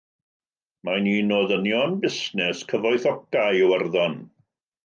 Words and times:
Mae'n 0.87 1.09
un 1.11 1.33
o 1.35 1.41
ddynion 1.51 1.93
busnes 2.05 2.65
cyfoethocaf 2.73 3.63
Iwerddon. 3.63 4.21